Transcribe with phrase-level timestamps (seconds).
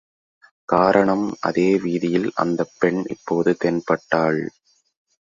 [0.69, 4.41] காரணம் அதே வீதியில் அந்தப் பெண் இப்போது தென்பட்டாள்.